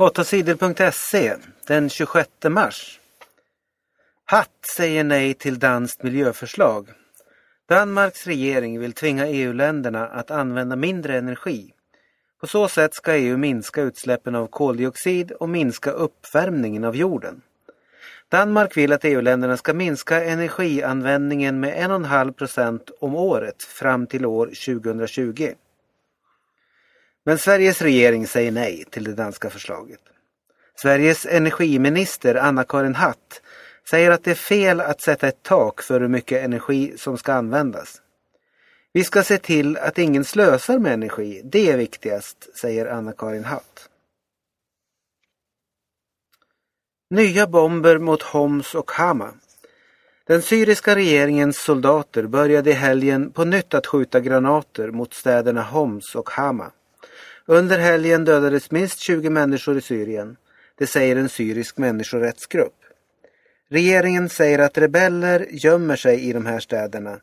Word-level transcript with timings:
8sidor.se 0.00 1.36
den 1.66 1.88
26 1.88 2.28
mars. 2.48 3.00
Hatt 4.24 4.66
säger 4.76 5.04
nej 5.04 5.34
till 5.34 5.58
danskt 5.58 6.02
miljöförslag. 6.02 6.88
Danmarks 7.68 8.26
regering 8.26 8.80
vill 8.80 8.92
tvinga 8.92 9.26
EU-länderna 9.26 10.06
att 10.06 10.30
använda 10.30 10.76
mindre 10.76 11.18
energi. 11.18 11.72
På 12.40 12.46
så 12.46 12.68
sätt 12.68 12.94
ska 12.94 13.16
EU 13.16 13.36
minska 13.36 13.82
utsläppen 13.82 14.34
av 14.34 14.46
koldioxid 14.46 15.32
och 15.32 15.48
minska 15.48 15.90
uppvärmningen 15.90 16.84
av 16.84 16.96
jorden. 16.96 17.42
Danmark 18.28 18.76
vill 18.76 18.92
att 18.92 19.04
EU-länderna 19.04 19.56
ska 19.56 19.74
minska 19.74 20.24
energianvändningen 20.24 21.60
med 21.60 21.90
1,5 21.90 22.32
procent 22.32 22.90
om 23.00 23.14
året 23.14 23.62
fram 23.62 24.06
till 24.06 24.26
år 24.26 24.46
2020. 24.46 25.54
Men 27.24 27.38
Sveriges 27.38 27.82
regering 27.82 28.26
säger 28.26 28.52
nej 28.52 28.84
till 28.90 29.04
det 29.04 29.14
danska 29.14 29.50
förslaget. 29.50 30.00
Sveriges 30.74 31.26
energiminister 31.26 32.34
Anna-Karin 32.34 32.94
Hatt 32.94 33.42
säger 33.90 34.10
att 34.10 34.24
det 34.24 34.30
är 34.30 34.34
fel 34.34 34.80
att 34.80 35.00
sätta 35.00 35.28
ett 35.28 35.42
tak 35.42 35.82
för 35.82 36.00
hur 36.00 36.08
mycket 36.08 36.44
energi 36.44 36.94
som 36.96 37.18
ska 37.18 37.32
användas. 37.32 38.02
Vi 38.92 39.04
ska 39.04 39.22
se 39.22 39.38
till 39.38 39.76
att 39.76 39.98
ingen 39.98 40.24
slösar 40.24 40.78
med 40.78 40.92
energi, 40.92 41.42
det 41.44 41.70
är 41.70 41.76
viktigast, 41.76 42.58
säger 42.58 42.86
Anna-Karin 42.86 43.44
Hatt. 43.44 43.88
Nya 47.10 47.46
bomber 47.46 47.98
mot 47.98 48.22
Homs 48.22 48.74
och 48.74 48.90
Hama. 48.90 49.34
Den 50.26 50.42
syriska 50.42 50.96
regeringens 50.96 51.58
soldater 51.58 52.26
började 52.26 52.70
i 52.70 52.72
helgen 52.72 53.32
på 53.32 53.44
nytt 53.44 53.74
att 53.74 53.86
skjuta 53.86 54.20
granater 54.20 54.90
mot 54.90 55.14
städerna 55.14 55.62
Homs 55.62 56.14
och 56.14 56.30
Hama. 56.30 56.72
Under 57.46 57.78
helgen 57.78 58.24
dödades 58.24 58.70
minst 58.70 58.98
20 58.98 59.30
människor 59.30 59.78
i 59.78 59.80
Syrien. 59.80 60.36
Det 60.74 60.86
säger 60.86 61.16
en 61.16 61.28
syrisk 61.28 61.78
människorättsgrupp. 61.78 62.74
Regeringen 63.68 64.28
säger 64.28 64.58
att 64.58 64.78
rebeller 64.78 65.46
gömmer 65.50 65.96
sig 65.96 66.20
i 66.28 66.32
de 66.32 66.46
här 66.46 66.60
städerna. 66.60 67.20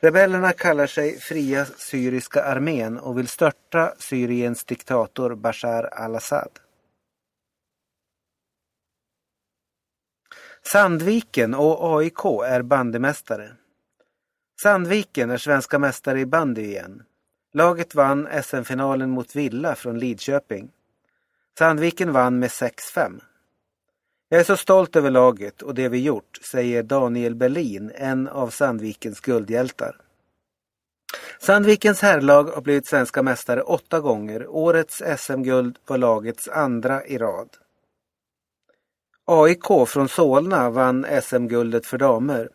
Rebellerna 0.00 0.52
kallar 0.52 0.86
sig 0.86 1.18
Fria 1.18 1.64
syriska 1.64 2.42
armén 2.42 2.98
och 2.98 3.18
vill 3.18 3.28
störta 3.28 3.94
Syriens 3.98 4.64
diktator 4.64 5.34
Bashar 5.34 5.84
al-Assad. 5.84 6.50
Sandviken 10.62 11.54
och 11.54 11.98
AIK 11.98 12.24
är 12.46 12.62
bandymästare. 12.62 13.56
Sandviken 14.62 15.30
är 15.30 15.36
svenska 15.36 15.78
mästare 15.78 16.20
i 16.20 16.26
bandy 16.26 16.62
igen. 16.62 17.02
Laget 17.54 17.94
vann 17.94 18.28
SM-finalen 18.42 19.10
mot 19.10 19.36
Villa 19.36 19.74
från 19.74 19.98
Lidköping. 19.98 20.70
Sandviken 21.58 22.12
vann 22.12 22.38
med 22.38 22.50
6-5. 22.50 23.20
Jag 24.28 24.40
är 24.40 24.44
så 24.44 24.56
stolt 24.56 24.96
över 24.96 25.10
laget 25.10 25.62
och 25.62 25.74
det 25.74 25.88
vi 25.88 25.98
gjort, 26.02 26.38
säger 26.42 26.82
Daniel 26.82 27.34
Berlin, 27.34 27.92
en 27.94 28.28
av 28.28 28.48
Sandvikens 28.50 29.20
guldhjältar. 29.20 29.96
Sandvikens 31.40 32.02
herrlag 32.02 32.44
har 32.44 32.62
blivit 32.62 32.86
svenska 32.86 33.22
mästare 33.22 33.62
åtta 33.62 34.00
gånger. 34.00 34.46
Årets 34.46 35.02
SM-guld 35.18 35.78
var 35.86 35.98
lagets 35.98 36.48
andra 36.48 37.06
i 37.06 37.18
rad. 37.18 37.48
AIK 39.24 39.88
från 39.88 40.08
Solna 40.08 40.70
vann 40.70 41.06
SM-guldet 41.22 41.86
för 41.86 41.98
damer. 41.98 42.48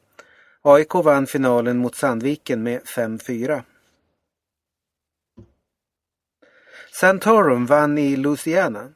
AIK 0.61 0.93
vann 0.93 1.27
finalen 1.27 1.77
mot 1.77 1.95
Sandviken 1.95 2.63
med 2.63 2.81
5-4. 2.81 3.63
Santorum 6.99 7.65
vann 7.65 7.97
i 7.97 8.15
Louisiana. 8.15 8.89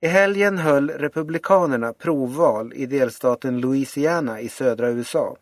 I 0.00 0.06
helgen 0.06 0.58
höll 0.58 0.90
Republikanerna 0.90 1.92
provval 1.92 2.72
i 2.74 2.86
delstaten 2.86 3.60
Louisiana 3.60 4.40
i 4.40 4.48
södra 4.48 4.90
USA. 4.90 5.36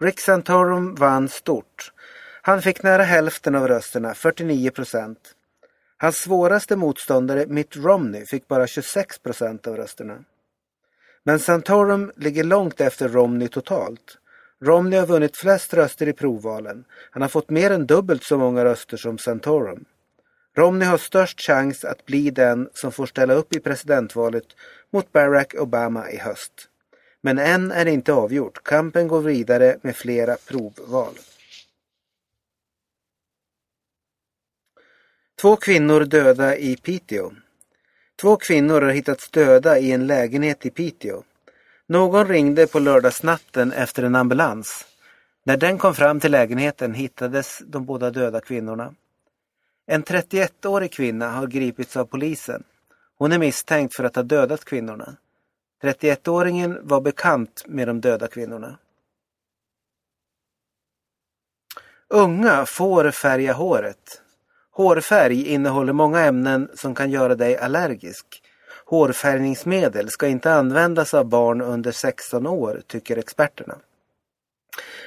Rick 0.00 0.20
Santorum 0.20 0.94
vann 0.94 1.28
stort. 1.28 1.92
Han 2.42 2.62
fick 2.62 2.82
nära 2.82 3.02
hälften 3.02 3.54
av 3.54 3.68
rösterna, 3.68 4.14
49 4.14 4.70
procent. 4.70 5.18
Hans 5.96 6.16
svåraste 6.16 6.76
motståndare 6.76 7.46
Mitt 7.46 7.76
Romney 7.76 8.26
fick 8.26 8.48
bara 8.48 8.66
26 8.66 9.18
procent 9.18 9.66
av 9.66 9.76
rösterna. 9.76 10.18
Men 11.24 11.38
Santorum 11.38 12.12
ligger 12.16 12.44
långt 12.44 12.80
efter 12.80 13.08
Romney 13.08 13.48
totalt. 13.48 14.18
Romney 14.64 14.98
har 14.98 15.06
vunnit 15.06 15.36
flest 15.36 15.74
röster 15.74 16.08
i 16.08 16.12
provvalen. 16.12 16.84
Han 17.10 17.22
har 17.22 17.28
fått 17.28 17.50
mer 17.50 17.70
än 17.70 17.86
dubbelt 17.86 18.22
så 18.24 18.38
många 18.38 18.64
röster 18.64 18.96
som 18.96 19.18
Santorum. 19.18 19.84
Romney 20.56 20.88
har 20.88 20.98
störst 20.98 21.40
chans 21.40 21.84
att 21.84 22.06
bli 22.06 22.30
den 22.30 22.68
som 22.74 22.92
får 22.92 23.06
ställa 23.06 23.34
upp 23.34 23.56
i 23.56 23.60
presidentvalet 23.60 24.44
mot 24.90 25.12
Barack 25.12 25.54
Obama 25.54 26.10
i 26.10 26.16
höst. 26.16 26.68
Men 27.20 27.38
än 27.38 27.72
är 27.72 27.84
det 27.84 27.90
inte 27.90 28.12
avgjort. 28.12 28.62
Kampen 28.62 29.08
går 29.08 29.20
vidare 29.20 29.78
med 29.82 29.96
flera 29.96 30.36
provval. 30.36 31.14
Två 35.40 35.56
kvinnor 35.56 36.04
döda 36.04 36.56
i 36.56 36.76
Piteå. 36.76 37.32
Två 38.20 38.36
kvinnor 38.36 38.80
har 38.80 38.90
hittats 38.90 39.30
döda 39.30 39.78
i 39.78 39.92
en 39.92 40.06
lägenhet 40.06 40.66
i 40.66 40.70
Piteå. 40.70 41.22
Någon 41.86 42.28
ringde 42.28 42.66
på 42.66 42.78
lördagsnatten 42.78 43.72
efter 43.72 44.02
en 44.02 44.14
ambulans. 44.14 44.86
När 45.44 45.56
den 45.56 45.78
kom 45.78 45.94
fram 45.94 46.20
till 46.20 46.30
lägenheten 46.32 46.94
hittades 46.94 47.62
de 47.66 47.84
båda 47.84 48.10
döda 48.10 48.40
kvinnorna. 48.40 48.94
En 49.86 50.04
31-årig 50.04 50.92
kvinna 50.92 51.30
har 51.30 51.46
gripits 51.46 51.96
av 51.96 52.04
polisen. 52.04 52.64
Hon 53.18 53.32
är 53.32 53.38
misstänkt 53.38 53.96
för 53.96 54.04
att 54.04 54.16
ha 54.16 54.22
dödat 54.22 54.64
kvinnorna. 54.64 55.16
31-åringen 55.82 56.78
var 56.82 57.00
bekant 57.00 57.64
med 57.66 57.88
de 57.88 58.00
döda 58.00 58.28
kvinnorna. 58.28 58.78
Unga 62.08 62.66
får 62.66 63.10
färga 63.10 63.52
håret. 63.52 64.22
Hårfärg 64.70 65.46
innehåller 65.46 65.92
många 65.92 66.20
ämnen 66.20 66.68
som 66.74 66.94
kan 66.94 67.10
göra 67.10 67.34
dig 67.34 67.56
allergisk. 67.56 68.42
Hårfärgningsmedel 68.84 70.10
ska 70.10 70.28
inte 70.28 70.52
användas 70.52 71.14
av 71.14 71.24
barn 71.24 71.60
under 71.60 71.92
16 71.92 72.46
år, 72.46 72.82
tycker 72.86 73.16
experterna. 73.16 73.78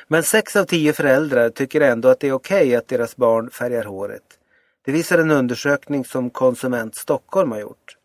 Men 0.07 0.24
sex 0.24 0.56
av 0.56 0.66
tio 0.66 0.94
föräldrar 0.94 1.50
tycker 1.50 1.81
ändå 1.81 2.09
att 2.09 2.19
det 2.19 2.28
är 2.28 2.34
okej 2.34 2.66
okay 2.66 2.75
att 2.75 2.88
deras 2.88 3.16
barn 3.16 3.50
färgar 3.50 3.84
håret. 3.84 4.40
Det 4.85 4.91
visar 4.91 5.18
en 5.18 5.31
undersökning 5.31 6.06
som 6.06 6.29
Konsument 6.29 6.96
Stockholm 6.96 7.51
har 7.51 7.59
gjort. 7.59 7.97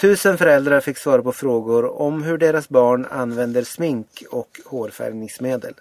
Tusen 0.00 0.38
föräldrar 0.38 0.80
fick 0.80 0.98
svara 0.98 1.22
på 1.22 1.32
frågor 1.32 1.84
om 2.00 2.22
hur 2.22 2.38
deras 2.38 2.68
barn 2.68 3.06
använder 3.10 3.64
smink 3.64 4.22
och 4.30 4.60
hårfärgningsmedel. 4.64 5.74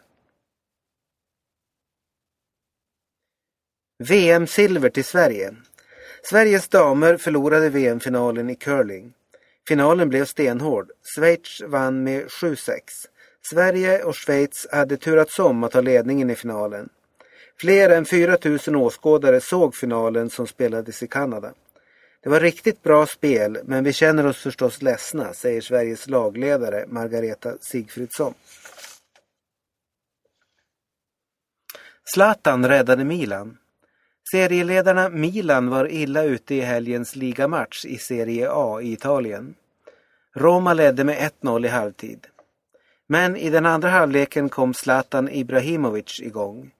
VM-silver 4.03 4.89
till 4.89 5.05
Sverige. 5.05 5.55
Sveriges 6.23 6.67
damer 6.67 7.17
förlorade 7.17 7.69
VM-finalen 7.69 8.49
i 8.49 8.55
curling. 8.55 9.13
Finalen 9.67 10.09
blev 10.09 10.25
stenhård. 10.25 10.91
Schweiz 11.15 11.61
vann 11.67 12.03
med 12.03 12.25
7-6. 12.25 12.79
Sverige 13.41 14.03
och 14.03 14.15
Schweiz 14.15 14.67
hade 14.71 14.97
turats 14.97 15.39
om 15.39 15.63
att 15.63 15.71
ta 15.71 15.81
ledningen 15.81 16.29
i 16.29 16.35
finalen. 16.35 16.89
Fler 17.59 17.89
än 17.89 18.05
4 18.05 18.37
000 18.67 18.75
åskådare 18.75 19.41
såg 19.41 19.75
finalen 19.75 20.29
som 20.29 20.47
spelades 20.47 21.03
i 21.03 21.07
Kanada. 21.07 21.53
Det 22.23 22.29
var 22.29 22.39
riktigt 22.39 22.83
bra 22.83 23.05
spel, 23.05 23.59
men 23.63 23.83
vi 23.83 23.93
känner 23.93 24.25
oss 24.25 24.37
förstås 24.37 24.81
ledsna, 24.81 25.33
säger 25.33 25.61
Sveriges 25.61 26.09
lagledare 26.09 26.85
Margareta 26.87 27.57
Sigfridsson. 27.61 28.33
Zlatan 32.13 32.67
räddade 32.67 33.03
Milan. 33.03 33.57
Serieledarna 34.31 35.09
Milan 35.09 35.69
var 35.69 35.91
illa 35.91 36.23
ute 36.23 36.55
i 36.55 36.61
helgens 36.61 37.15
ligamatch 37.15 37.85
i 37.85 37.97
Serie 37.97 38.49
A 38.51 38.81
i 38.81 38.91
Italien. 38.91 39.55
Roma 40.35 40.73
ledde 40.73 41.03
med 41.03 41.31
1-0 41.41 41.65
i 41.65 41.69
halvtid. 41.69 42.27
Men 43.07 43.35
i 43.35 43.49
den 43.49 43.65
andra 43.65 43.89
halvleken 43.89 44.49
kom 44.49 44.73
Zlatan 44.73 45.29
Ibrahimovic 45.29 46.19
igång. 46.19 46.71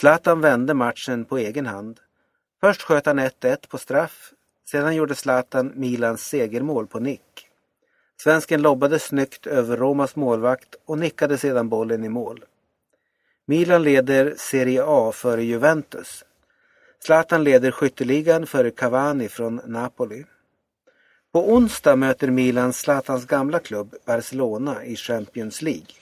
Zlatan 0.00 0.40
vände 0.40 0.74
matchen 0.74 1.24
på 1.24 1.38
egen 1.38 1.66
hand. 1.66 2.00
Först 2.60 2.82
sköt 2.82 3.06
han 3.06 3.20
1-1 3.20 3.68
på 3.68 3.78
straff. 3.78 4.32
Sedan 4.70 4.96
gjorde 4.96 5.14
Zlatan 5.14 5.72
Milans 5.74 6.26
segermål 6.26 6.86
på 6.86 6.98
nick. 6.98 7.48
Svensken 8.22 8.62
lobbade 8.62 8.98
snyggt 8.98 9.46
över 9.46 9.76
Romas 9.76 10.16
målvakt 10.16 10.74
och 10.84 10.98
nickade 10.98 11.38
sedan 11.38 11.68
bollen 11.68 12.04
i 12.04 12.08
mål. 12.08 12.44
Milan 13.46 13.82
leder 13.82 14.34
Serie 14.36 14.82
A 14.86 15.12
före 15.12 15.44
Juventus. 15.44 16.24
Zlatan 17.04 17.44
leder 17.44 17.70
skytteligan 17.70 18.46
före 18.46 18.70
Cavani 18.70 19.28
från 19.28 19.60
Napoli. 19.64 20.24
På 21.32 21.52
onsdag 21.52 21.96
möter 21.96 22.30
Milan 22.30 22.72
Zlatans 22.72 23.26
gamla 23.26 23.58
klubb 23.58 23.94
Barcelona 24.06 24.84
i 24.84 24.96
Champions 24.96 25.62
League. 25.62 25.94